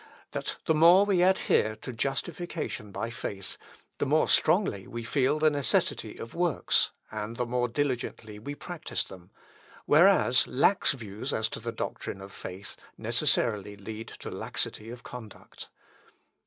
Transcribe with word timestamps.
that 0.31 0.55
the 0.65 0.73
more 0.73 1.05
we 1.05 1.21
adhere 1.21 1.75
to 1.75 1.93
justification 1.93 2.91
by 2.91 3.11
faith, 3.11 3.55
the 3.99 4.05
more 4.07 4.27
strongly 4.27 4.87
we 4.87 5.03
feel 5.03 5.37
the 5.37 5.51
necessity 5.51 6.17
of 6.17 6.33
works, 6.33 6.89
and 7.11 7.35
the 7.35 7.45
more 7.45 7.67
diligently 7.67 8.39
we 8.39 8.55
practise 8.55 9.03
them; 9.03 9.29
whereas 9.85 10.47
lax 10.47 10.93
views 10.93 11.31
as 11.31 11.47
to 11.47 11.59
the 11.59 11.71
doctrine 11.71 12.19
of 12.19 12.31
faith 12.33 12.75
necessarily 12.97 13.75
lead 13.77 14.07
to 14.07 14.31
laxity 14.31 14.89
of 14.89 15.03
conduct. 15.03 15.69